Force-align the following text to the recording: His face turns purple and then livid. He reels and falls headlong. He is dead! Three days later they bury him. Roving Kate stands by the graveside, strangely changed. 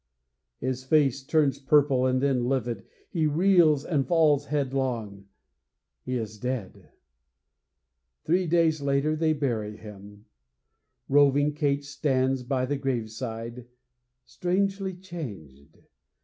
His 0.57 0.83
face 0.83 1.21
turns 1.23 1.59
purple 1.59 2.07
and 2.07 2.21
then 2.23 2.45
livid. 2.49 2.87
He 3.11 3.27
reels 3.27 3.85
and 3.85 4.07
falls 4.07 4.47
headlong. 4.47 5.27
He 6.01 6.15
is 6.17 6.39
dead! 6.39 6.89
Three 8.23 8.47
days 8.47 8.81
later 8.81 9.15
they 9.15 9.33
bury 9.33 9.77
him. 9.77 10.25
Roving 11.07 11.53
Kate 11.53 11.85
stands 11.85 12.41
by 12.41 12.65
the 12.65 12.77
graveside, 12.77 13.67
strangely 14.25 14.95
changed. 14.95 15.77